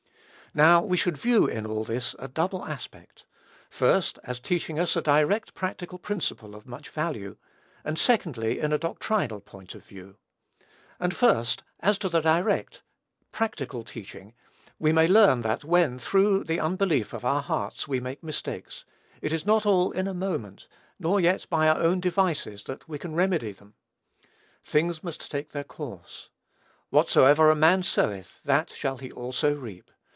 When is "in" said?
2.13-2.25, 8.59-8.73, 19.91-20.05